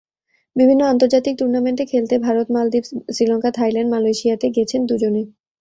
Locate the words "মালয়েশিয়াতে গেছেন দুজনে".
3.91-5.21